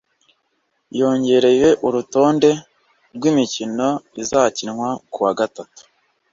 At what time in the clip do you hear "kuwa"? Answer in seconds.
5.11-5.31